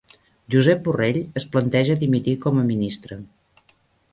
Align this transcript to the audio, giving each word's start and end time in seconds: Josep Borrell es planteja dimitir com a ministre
Josep 0.53 0.79
Borrell 0.87 1.19
es 1.41 1.45
planteja 1.55 1.99
dimitir 2.05 2.35
com 2.47 2.63
a 2.63 2.67
ministre 2.71 3.19